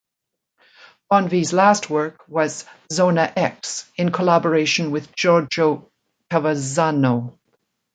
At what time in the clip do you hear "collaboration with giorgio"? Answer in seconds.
4.11-5.91